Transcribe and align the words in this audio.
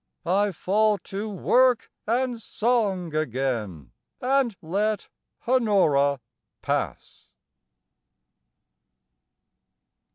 I 0.25 0.51
fall 0.51 0.97
to 0.97 1.29
work 1.29 1.91
and 2.07 2.41
song 2.41 3.13
again, 3.13 3.91
and 4.19 4.55
let 4.59 5.09
Honora 5.47 6.19
pass. 6.63 7.29